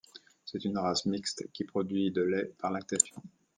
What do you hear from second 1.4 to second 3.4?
qui produit de lait par lactation.